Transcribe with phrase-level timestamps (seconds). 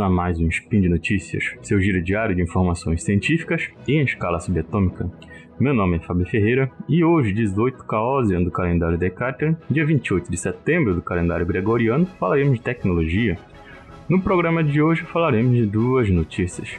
[0.00, 5.10] a mais um Spin de Notícias, seu giro diário de informações científicas em escala subatômica.
[5.58, 10.36] Meu nome é Fábio Ferreira e hoje, 18 Caosian do calendário Decatrian, dia 28 de
[10.36, 13.36] setembro do calendário Gregoriano, falaremos de tecnologia.
[14.08, 16.78] No programa de hoje falaremos de duas notícias.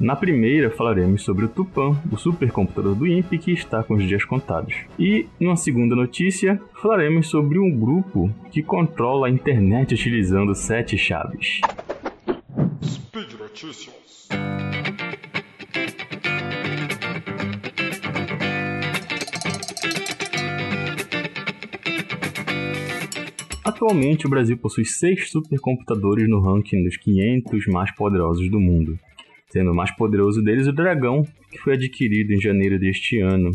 [0.00, 4.24] Na primeira, falaremos sobre o Tupan, o supercomputador do INPE que está com os dias
[4.24, 4.74] contados.
[4.98, 11.60] E, numa segunda notícia, falaremos sobre um grupo que controla a internet utilizando sete chaves.
[13.60, 14.28] Notícias.
[23.64, 28.98] Atualmente, o Brasil possui seis supercomputadores no ranking dos 500 mais poderosos do mundo
[29.50, 33.50] sendo o mais poderoso deles o Dragão, que foi adquirido em janeiro deste ano,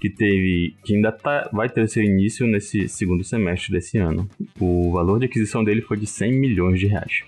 [0.00, 4.28] que teve, que ainda tá, vai ter seu início nesse segundo semestre desse ano.
[4.60, 7.24] O valor de aquisição dele foi de 100 milhões de reais.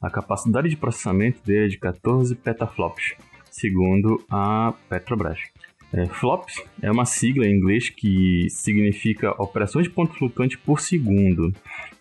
[0.00, 3.14] A capacidade de processamento dele é de 14 petaflops,
[3.50, 5.40] segundo a Petrobras.
[5.92, 11.52] É, flops é uma sigla em inglês que significa operações de ponto flutuante por segundo,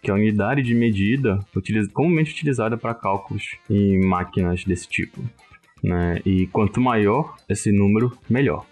[0.01, 1.39] que é a unidade de medida
[1.93, 5.23] comumente utilizada para cálculos em máquinas desse tipo.
[5.81, 6.19] Né?
[6.25, 8.65] E quanto maior esse número, melhor.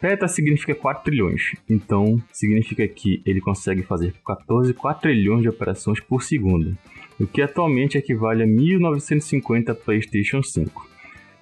[0.00, 6.22] Peta significa 4 trilhões, então significa que ele consegue fazer 14 quatrilhões de operações por
[6.22, 6.76] segundo,
[7.18, 10.88] o que atualmente equivale a 1950 PlayStation 5.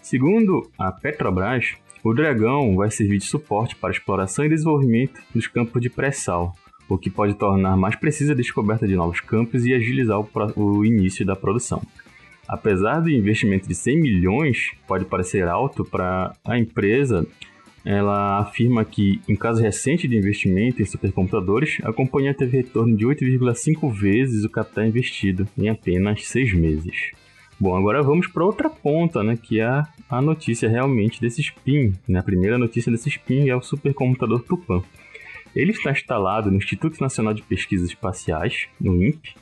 [0.03, 5.81] Segundo a Petrobras, o Dragão vai servir de suporte para exploração e desenvolvimento dos campos
[5.81, 6.53] de pré-sal,
[6.89, 10.84] o que pode tornar mais precisa a descoberta de novos campos e agilizar o, o
[10.84, 11.81] início da produção.
[12.48, 17.27] Apesar do investimento de 100 milhões, pode parecer alto para a empresa,
[17.91, 23.07] ela afirma que, em caso recente de investimento em supercomputadores, a companhia teve retorno de
[23.07, 27.12] 8,5 vezes o capital investido em apenas seis meses.
[27.58, 31.95] Bom, agora vamos para outra ponta, né, que é a notícia realmente desse spin.
[32.07, 32.18] Né?
[32.18, 34.83] A primeira notícia desse spin é o supercomputador Tupan.
[35.57, 39.35] Ele está instalado no Instituto Nacional de Pesquisas Espaciais, no INPE,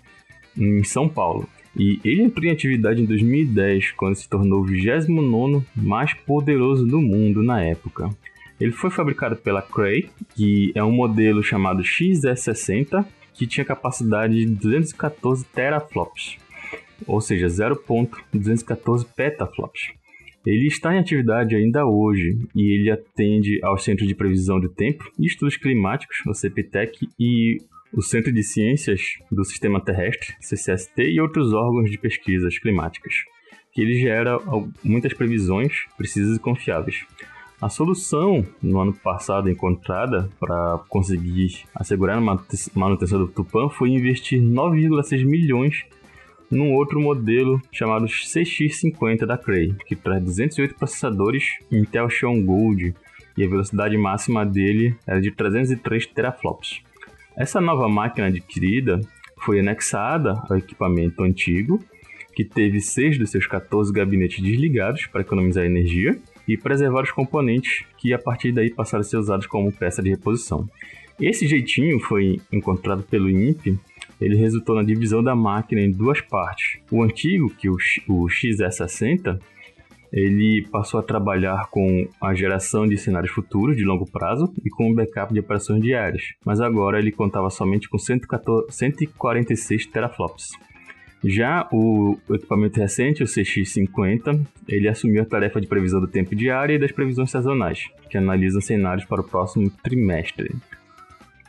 [0.57, 1.49] em São Paulo.
[1.77, 7.01] E ele entrou em atividade em 2010, quando se tornou o 29 mais poderoso do
[7.01, 8.09] mundo na época.
[8.61, 14.47] Ele foi fabricado pela Cray, que é um modelo chamado XS60, que tinha capacidade de
[14.47, 16.39] 214 teraflops,
[17.07, 19.93] ou seja, 0.214 petaflops.
[20.47, 25.05] Ele está em atividade ainda hoje e ele atende ao Centro de Previsão do Tempo
[25.19, 27.59] e Estudos Climáticos, o CPTEC, e
[27.93, 29.01] o Centro de Ciências
[29.31, 33.13] do Sistema Terrestre, CCST, e outros órgãos de pesquisas climáticas,
[33.73, 34.39] que ele gera
[34.85, 37.05] muitas previsões precisas e confiáveis.
[37.61, 42.21] A solução no ano passado encontrada para conseguir assegurar a
[42.75, 45.87] manutenção do Tupã foi investir 9,6 milhões
[46.51, 52.95] num outro modelo chamado CX50 da Cray, que traz 208 processadores Intel Xeon Gold
[53.39, 56.83] e a velocidade máxima dele era de 303 teraflops.
[57.35, 59.01] Essa nova máquina adquirida
[59.39, 61.83] foi anexada ao equipamento antigo,
[62.35, 67.85] que teve seis dos seus 14 gabinetes desligados para economizar energia e preservar os componentes
[67.99, 70.69] que a partir daí passaram a ser usados como peça de reposição.
[71.21, 73.79] Esse jeitinho foi encontrado pelo INPE
[74.21, 76.79] ele resultou na divisão da máquina em duas partes.
[76.91, 77.77] O antigo, que o,
[78.09, 79.39] o XS60,
[80.13, 84.91] ele passou a trabalhar com a geração de cenários futuros de longo prazo e com
[84.91, 90.53] o backup de operações diárias, mas agora ele contava somente com 114, 146 teraflops.
[91.25, 96.75] Já o equipamento recente, o CX50, ele assumiu a tarefa de previsão do tempo diário
[96.75, 100.55] e das previsões sazonais, que analisam cenários para o próximo trimestre.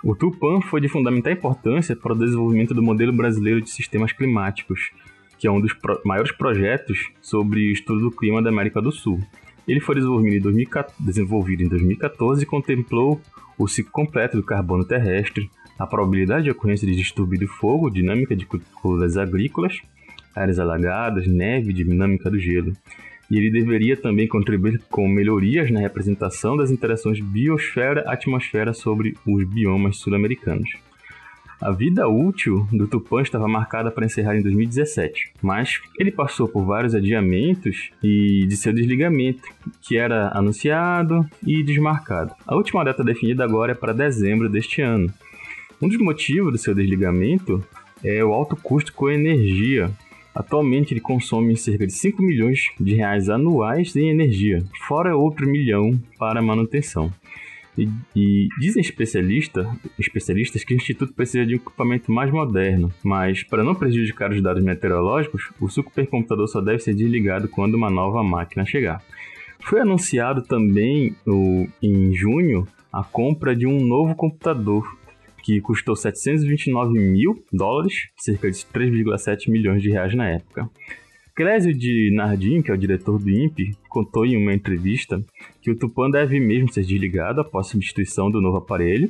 [0.04, 4.92] O Tupan foi de fundamental importância para o desenvolvimento do modelo brasileiro de sistemas climáticos,
[5.38, 9.20] que é um dos pro maiores projetos sobre estudo do clima da América do Sul.
[9.68, 13.22] Ele foi desenvolvido em, 2014, desenvolvido em 2014 e contemplou
[13.58, 18.36] o ciclo completo do carbono terrestre, a probabilidade de ocorrência de distúrbio de fogo, dinâmica
[18.36, 19.80] de culturas agrícolas,
[20.36, 22.74] áreas alagadas, neve, dinâmica do gelo
[23.30, 29.98] e ele deveria também contribuir com melhorias na representação das interações biosfera-atmosfera sobre os biomas
[29.98, 30.70] sul-americanos.
[31.60, 36.64] A vida útil do Tupã estava marcada para encerrar em 2017, mas ele passou por
[36.64, 39.42] vários adiamentos e de seu desligamento,
[39.82, 42.32] que era anunciado e desmarcado.
[42.46, 45.12] A última data definida agora é para dezembro deste ano.
[45.82, 47.64] Um dos motivos do seu desligamento
[48.04, 49.92] é o alto custo com energia,
[50.38, 56.00] Atualmente ele consome cerca de 5 milhões de reais anuais em energia, fora outro milhão
[56.20, 57.12] para manutenção.
[57.76, 63.42] E, e dizem especialista, especialistas que o Instituto precisa de um equipamento mais moderno, mas
[63.42, 68.22] para não prejudicar os dados meteorológicos, o supercomputador só deve ser desligado quando uma nova
[68.22, 69.02] máquina chegar.
[69.62, 74.88] Foi anunciado também o, em junho a compra de um novo computador
[75.48, 80.70] que custou 729 mil dólares, cerca de 3,7 milhões de reais na época.
[81.34, 85.24] Clésio de Nardim, que é o diretor do INPE, contou em uma entrevista
[85.62, 89.10] que o Tupan deve mesmo ser desligado após a substituição do novo aparelho,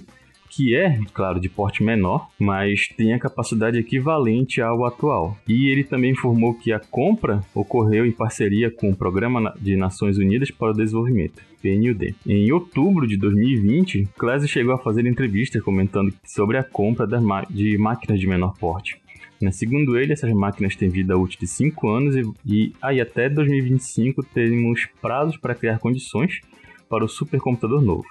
[0.57, 5.37] que é, claro, de porte menor, mas tem a capacidade equivalente ao atual.
[5.47, 10.17] E ele também informou que a compra ocorreu em parceria com o Programa de Nações
[10.17, 12.15] Unidas para o Desenvolvimento, PNUD.
[12.25, 17.07] Em outubro de 2020, Clésio chegou a fazer entrevista comentando sobre a compra
[17.47, 18.99] de máquinas de menor porte.
[19.39, 19.51] Né?
[19.51, 24.23] Segundo ele, essas máquinas têm vida útil de 5 anos e, e aí até 2025
[24.33, 26.41] temos prazos para criar condições
[26.89, 28.07] para o supercomputador novo.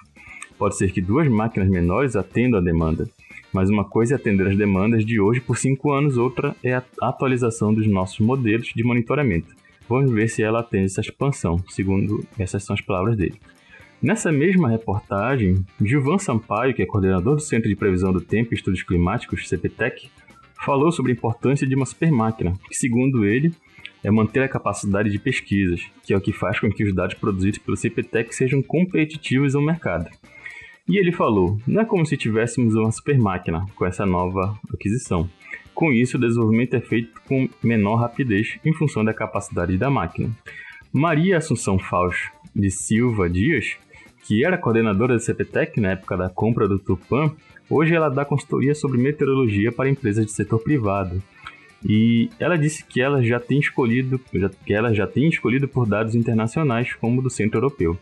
[0.57, 3.07] Pode ser que duas máquinas menores atendam a demanda,
[3.53, 6.83] mas uma coisa é atender as demandas de hoje por 5 anos, outra é a
[7.01, 9.55] atualização dos nossos modelos de monitoramento.
[9.87, 13.39] Vamos ver se ela atende essa expansão, segundo essas são as palavras dele.
[14.01, 18.55] Nessa mesma reportagem, Gilvan Sampaio, que é coordenador do Centro de Previsão do Tempo e
[18.55, 20.09] Estudos Climáticos, CPTEC,
[20.65, 23.51] falou sobre a importância de uma supermáquina, que, segundo ele,
[24.03, 27.15] é manter a capacidade de pesquisas, que é o que faz com que os dados
[27.15, 30.09] produzidos pelo CPTEC sejam competitivos ao mercado.
[30.87, 35.29] E ele falou: não é como se tivéssemos uma supermáquina com essa nova aquisição.
[35.73, 40.31] Com isso, o desenvolvimento é feito com menor rapidez em função da capacidade da máquina.
[40.91, 43.77] Maria Assunção Fausto de Silva Dias,
[44.23, 47.31] que era coordenadora da CPTEC na época da compra do Tupan,
[47.69, 51.21] Hoje ela dá consultoria sobre meteorologia para empresas de setor privado.
[51.85, 54.19] E ela disse que ela já tem escolhido,
[54.65, 57.97] que ela já tem escolhido por dados internacionais como do Centro Europeu.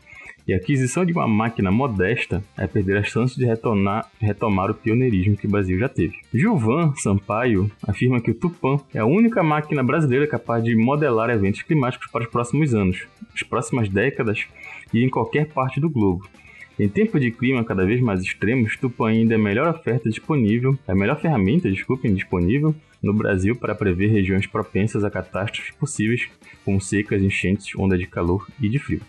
[0.48, 4.76] E a aquisição de uma máquina modesta é perder as chances de retornar, retomar o
[4.76, 6.18] pioneirismo que o Brasil já teve.
[6.32, 11.64] Gilvan Sampaio afirma que o Tupan é a única máquina brasileira capaz de modelar eventos
[11.64, 14.46] climáticos para os próximos anos, as próximas décadas
[14.94, 16.30] e em qualquer parte do globo.
[16.78, 20.78] Em tempos de clima cada vez mais extremos, Tupã ainda é a melhor oferta disponível,
[20.88, 26.28] é a melhor ferramenta, desculpem, disponível no Brasil para prever regiões propensas a catástrofes possíveis,
[26.64, 29.02] como secas, enchentes, ondas de calor e de frio.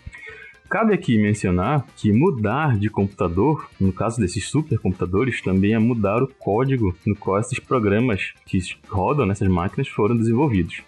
[0.69, 6.27] Cabe aqui mencionar que mudar de computador, no caso desses supercomputadores, também é mudar o
[6.27, 8.59] código no qual esses programas que
[8.89, 10.83] rodam nessas máquinas foram desenvolvidos.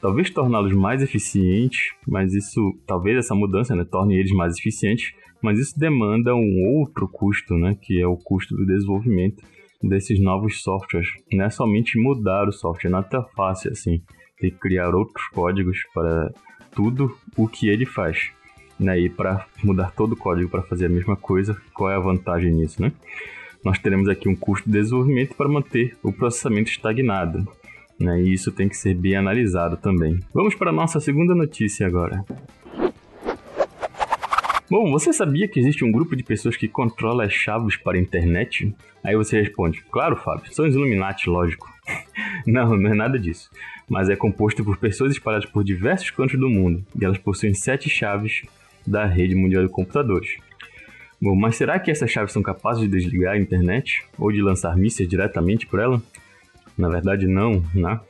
[0.00, 5.58] Talvez torná-los mais eficientes, mas isso, talvez essa mudança né, torne eles mais eficientes, mas
[5.58, 9.42] isso demanda um outro custo, né, que é o custo do desenvolvimento
[9.82, 11.08] desses novos softwares.
[11.32, 14.02] Não é somente mudar o software, não é tão fácil assim,
[14.38, 16.32] ter que criar outros códigos para
[16.70, 18.30] tudo o que ele faz.
[18.80, 22.00] Né, e para mudar todo o código para fazer a mesma coisa, qual é a
[22.00, 22.90] vantagem nisso, né?
[23.62, 27.46] Nós teremos aqui um custo de desenvolvimento para manter o processamento estagnado.
[27.98, 30.18] Né, e isso tem que ser bem analisado também.
[30.32, 32.24] Vamos para a nossa segunda notícia agora.
[34.70, 38.00] Bom, você sabia que existe um grupo de pessoas que controla as chaves para a
[38.00, 38.72] internet?
[39.02, 41.68] Aí você responde, claro, Fábio, são os Illuminati, lógico.
[42.46, 43.50] não, não é nada disso.
[43.88, 47.90] Mas é composto por pessoas espalhadas por diversos cantos do mundo, e elas possuem sete
[47.90, 48.42] chaves
[48.90, 50.36] da rede mundial de computadores.
[51.22, 54.76] Bom, mas será que essas chaves são capazes de desligar a internet ou de lançar
[54.76, 56.02] mísseis diretamente por ela?
[56.76, 58.00] Na verdade, não, né?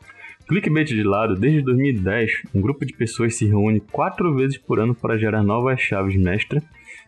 [0.46, 4.94] Clickbait de lado, desde 2010, um grupo de pessoas se reúne quatro vezes por ano
[4.94, 6.62] para gerar novas chaves mestra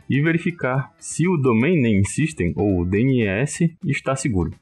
[0.09, 4.53] e verificar se o Domain Name System, ou DNS, está seguro.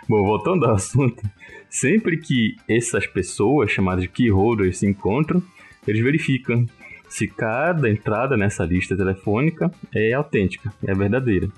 [0.06, 1.22] Bom, voltando ao assunto,
[1.70, 5.42] sempre que essas pessoas chamadas de keyholders se encontram,
[5.88, 6.66] eles verificam
[7.08, 11.48] se cada entrada nessa lista telefônica é autêntica, é verdadeira.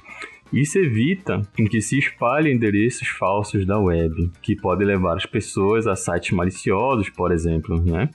[0.52, 5.96] Isso evita que se espalhem endereços falsos da web, que podem levar as pessoas a
[5.96, 8.08] sites maliciosos, por exemplo, né?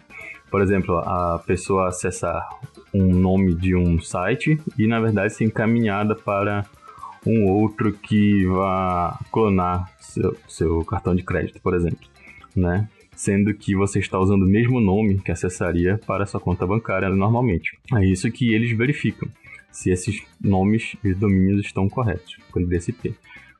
[0.49, 2.47] Por exemplo, a pessoa acessar
[2.93, 6.65] um nome de um site e, na verdade, ser encaminhada para
[7.25, 12.07] um outro que vá clonar seu, seu cartão de crédito, por exemplo,
[12.55, 12.87] né?
[13.19, 17.77] sendo que você está usando o mesmo nome que acessaria para sua conta bancária normalmente.
[17.93, 19.27] É isso que eles verificam,
[19.69, 23.13] se esses nomes e domínios estão corretos com o DSP.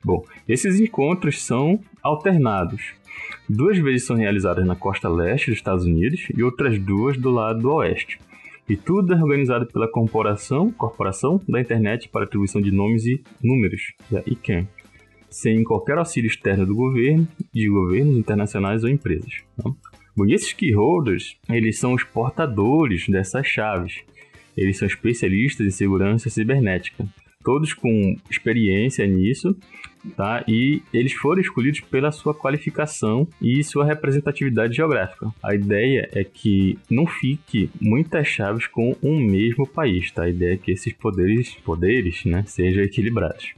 [0.04, 2.94] Bom, esses encontros são alternados.
[3.48, 7.70] Duas vezes são realizadas na costa leste dos Estados Unidos e outras duas do lado
[7.74, 8.20] oeste.
[8.68, 13.82] E tudo é organizado pela Corporação, Corporação da Internet para Atribuição de Nomes e Números,
[14.14, 14.68] a ICANN
[15.30, 19.44] sem qualquer auxílio externo do governo, de governos internacionais ou empresas.
[19.56, 19.70] Tá?
[20.16, 24.02] Bom, e esses keyholders, eles são os portadores dessas chaves.
[24.58, 27.06] Eles são especialistas em segurança cibernética,
[27.44, 29.56] todos com experiência nisso,
[30.16, 30.44] tá?
[30.48, 35.32] E eles foram escolhidos pela sua qualificação e sua representatividade geográfica.
[35.42, 40.24] A ideia é que não fique muitas chaves com um mesmo país, tá?
[40.24, 43.54] A ideia é que esses poderes, poderes, né, sejam equilibrados.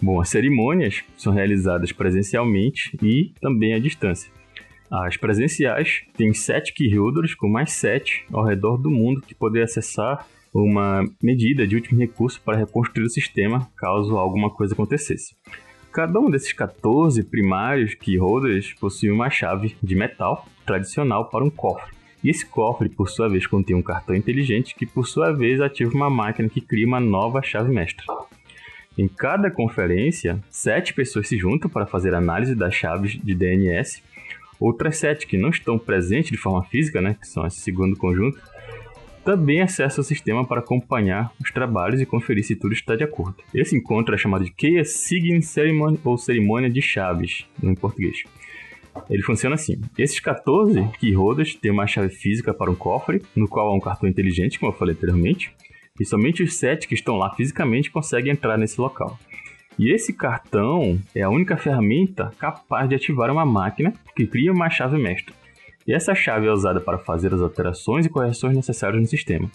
[0.00, 4.30] Bom, as cerimônias são realizadas presencialmente e também à distância.
[4.90, 10.26] As presenciais têm sete keyholders com mais sete ao redor do mundo que poderão acessar
[10.62, 15.34] uma medida de último recurso para reconstruir o sistema caso alguma coisa acontecesse.
[15.92, 21.94] Cada um desses 14 primários keyholders possui uma chave de metal tradicional para um cofre.
[22.22, 25.94] E esse cofre, por sua vez, contém um cartão inteligente que, por sua vez, ativa
[25.94, 28.04] uma máquina que cria uma nova chave mestra.
[28.98, 34.02] Em cada conferência, sete pessoas se juntam para fazer análise das chaves de DNS.
[34.58, 38.40] Outras sete que não estão presentes de forma física, né, que são esse segundo conjunto,
[39.26, 43.34] também acessam o sistema para acompanhar os trabalhos e conferir se tudo está de acordo.
[43.52, 48.22] Esse encontro é chamado de Key Sign Ceremony ou Cerimônia de Chaves, em português.
[49.10, 53.66] Ele funciona assim: esses 14 keyholders têm uma chave física para um cofre, no qual
[53.66, 55.52] há um cartão inteligente, como eu falei anteriormente,
[55.98, 59.18] e somente os sete que estão lá fisicamente conseguem entrar nesse local.
[59.76, 64.70] E esse cartão é a única ferramenta capaz de ativar uma máquina que cria uma
[64.70, 65.34] chave mestra.
[65.86, 69.50] E essa chave é usada para fazer as alterações e correções necessárias no sistema.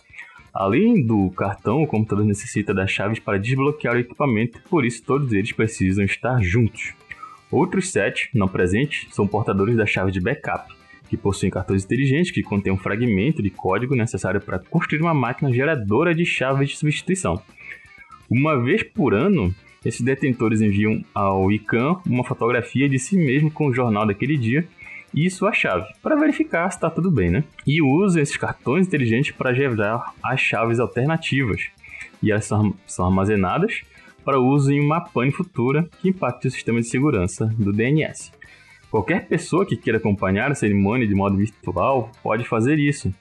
[0.53, 5.31] Além do cartão, o computador necessita das chaves para desbloquear o equipamento, por isso todos
[5.33, 6.93] eles precisam estar juntos.
[7.49, 10.73] Outros sete, não presentes, são portadores da chave de backup,
[11.09, 15.51] que possuem cartões inteligentes que contêm um fragmento de código necessário para construir uma máquina
[15.51, 17.41] geradora de chaves de substituição.
[18.29, 19.53] Uma vez por ano,
[19.85, 24.65] esses detentores enviam ao ICANN uma fotografia de si mesmo com o jornal daquele dia
[25.13, 27.43] e sua chave, para verificar se está tudo bem, né?
[27.65, 31.67] E usam esses cartões inteligentes para gerar as chaves alternativas,
[32.21, 33.81] e elas são, armazenadas
[34.23, 38.31] para uso em uma pane futura que impacte o sistema de segurança do DNS.
[38.89, 43.11] Qualquer pessoa que queira acompanhar a cerimônia de modo virtual pode fazer isso.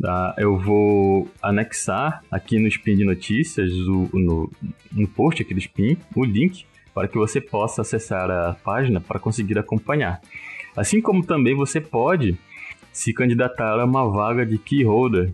[0.00, 0.34] Tá?
[0.36, 4.50] Eu vou anexar aqui no Spin de Notícias, no,
[4.90, 9.18] no post aqui do Spin, o link para que você possa acessar a página para
[9.18, 10.20] conseguir acompanhar.
[10.76, 12.36] Assim como também você pode
[12.92, 15.32] se candidatar a uma vaga de key holder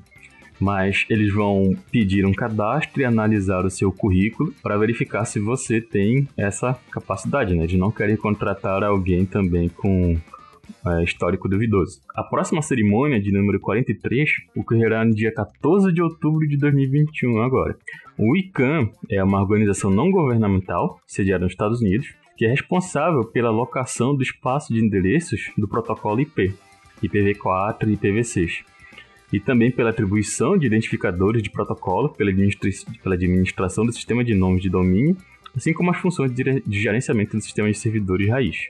[0.60, 5.80] mas eles vão pedir um cadastro e analisar o seu currículo para verificar se você
[5.80, 7.66] tem essa capacidade, né?
[7.66, 10.16] De não querer contratar alguém também com
[10.86, 12.00] é, histórico duvidoso.
[12.14, 17.76] A próxima cerimônia, de número 43, ocorrerá no dia 14 de outubro de 2021 agora.
[18.18, 23.48] O ICANN é uma organização não governamental, sediada nos Estados Unidos, que é responsável pela
[23.48, 26.54] alocação do espaço de endereços do protocolo IP,
[27.02, 28.64] IPv4 e IPv6
[29.32, 32.70] e também pela atribuição de identificadores de protocolo pela, administra
[33.02, 35.16] pela administração do sistema de nomes de domínio,
[35.54, 38.68] assim como as funções de, de gerenciamento do sistema de servidores raiz.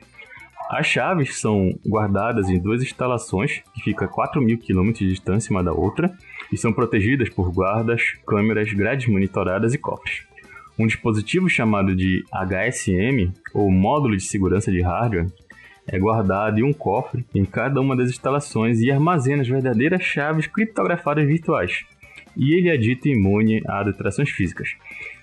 [0.70, 5.50] As chaves são guardadas em duas instalações que ficam a 4 mil quilômetros de distância
[5.50, 6.10] uma da outra
[6.50, 10.27] e são protegidas por guardas, câmeras, grades monitoradas e cofres.
[10.78, 15.26] Um dispositivo chamado de HSM, ou Módulo de Segurança de Hardware,
[15.88, 20.46] é guardado em um cofre em cada uma das instalações e armazena as verdadeiras chaves
[20.46, 21.84] criptografadas virtuais.
[22.36, 24.76] E ele é dito imune a detrações físicas.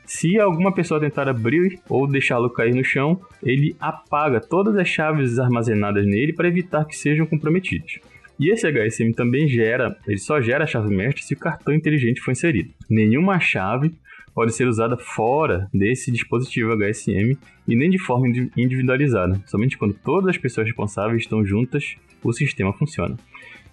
[0.03, 5.39] Se alguma pessoa tentar abrir ou deixá-lo cair no chão, ele apaga todas as chaves
[5.39, 7.99] armazenadas nele para evitar que sejam comprometidas.
[8.37, 12.19] E esse HSM também gera, ele só gera a chave mestre se o cartão inteligente
[12.19, 12.69] for inserido.
[12.89, 13.93] Nenhuma chave
[14.35, 18.27] pode ser usada fora desse dispositivo HSM e nem de forma
[18.57, 19.41] individualizada.
[19.45, 23.15] Somente quando todas as pessoas responsáveis estão juntas, o sistema funciona.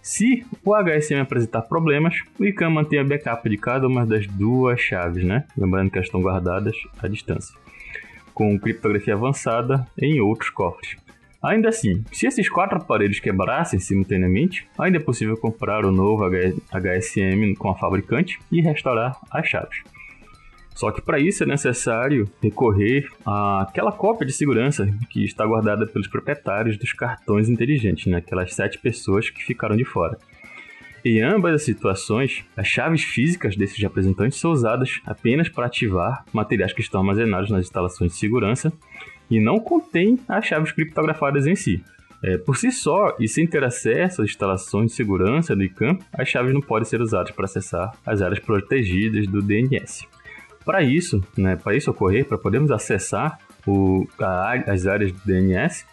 [0.00, 4.80] Se o HSM apresentar problemas, o ICANN mantém a backup de cada uma das duas
[4.80, 5.44] chaves, né?
[5.56, 7.56] Lembrando que elas estão guardadas à distância,
[8.34, 10.96] com criptografia avançada em outros cofres.
[11.42, 17.54] Ainda assim, se esses quatro aparelhos quebrassem simultaneamente, ainda é possível comprar o novo HSM
[17.58, 19.82] com a fabricante e restaurar as chaves.
[20.74, 26.08] Só que para isso é necessário recorrer àquela cópia de segurança que está guardada pelos
[26.08, 28.18] proprietários dos cartões inteligentes, né?
[28.18, 30.18] aquelas sete pessoas que ficaram de fora.
[31.04, 36.72] Em ambas as situações, as chaves físicas desses representantes são usadas apenas para ativar materiais
[36.72, 38.72] que estão armazenados nas instalações de segurança
[39.28, 41.82] e não contém as chaves criptografadas em si.
[42.22, 46.28] É, por si só, e sem ter acesso às instalações de segurança do ICANN, as
[46.28, 50.06] chaves não podem ser usadas para acessar as áreas protegidas do DNS.
[50.64, 55.84] Para isso, né, para isso ocorrer, para podermos acessar o, a, as áreas do DNS,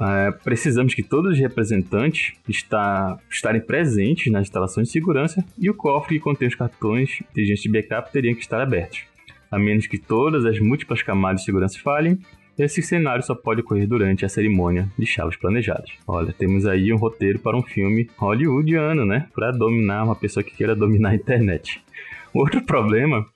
[0.00, 5.74] é, precisamos que todos os representantes está, estarem presentes nas instalações de segurança e o
[5.74, 9.02] cofre que contém os cartões inteligentes de backup teriam que estar abertos.
[9.50, 12.18] A menos que todas as múltiplas camadas de segurança falhem,
[12.58, 15.90] esse cenário só pode ocorrer durante a cerimônia de chaves planejadas.
[16.06, 19.28] Olha, temos aí um roteiro para um filme hollywoodiano, né?
[19.32, 21.80] Para dominar uma pessoa que queira dominar a internet.
[22.34, 23.26] Outro problema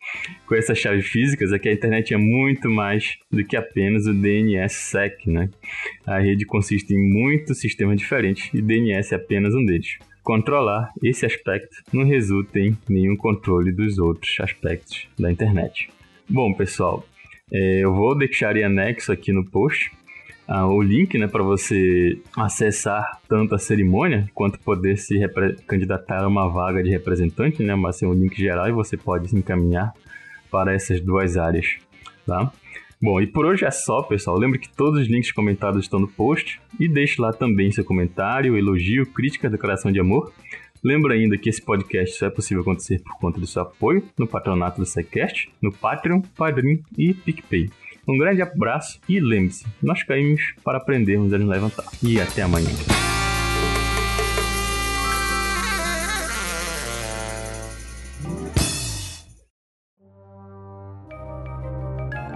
[0.46, 4.12] com essas chaves físicas é que a internet é muito mais do que apenas o
[4.12, 5.48] DNS-SEC, né?
[6.06, 9.98] A rede consiste em muitos sistemas diferentes e DNS é apenas um deles.
[10.22, 15.88] Controlar esse aspecto não resulta em nenhum controle dos outros aspectos da internet.
[16.28, 17.04] Bom, pessoal,
[17.52, 19.90] é, eu vou deixar em anexo aqui no post
[20.46, 25.20] ah, o link né, para você acessar tanto a cerimônia quanto poder se
[25.66, 29.28] candidatar a uma vaga de representante, né, mas é um link geral e você pode
[29.28, 29.92] se encaminhar
[30.50, 31.76] para essas duas áreas.
[32.26, 32.52] Tá?
[33.00, 34.38] Bom, e por hoje é só, pessoal.
[34.38, 38.56] Lembre que todos os links comentados estão no post e deixe lá também seu comentário,
[38.56, 40.32] elogio, crítica, declaração de amor.
[40.84, 44.26] Lembra ainda que esse podcast só é possível acontecer por conta do seu apoio no
[44.26, 47.70] patronato do SciCast, no Patreon, Padrim e PicPay.
[48.06, 51.86] Um grande abraço e lembre-se, nós caímos para aprendermos a nos levantar.
[52.02, 52.68] E até amanhã.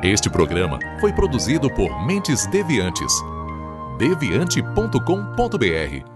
[0.02, 3.12] Este programa foi produzido por Mentes Deviantes.
[3.99, 6.15] deviante.com.br